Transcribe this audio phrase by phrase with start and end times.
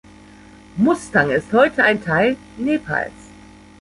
[0.77, 3.11] Mustang ist heute ein Teil Nepals.